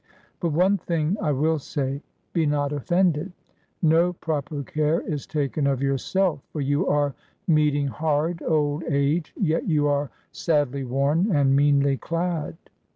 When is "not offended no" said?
2.47-4.13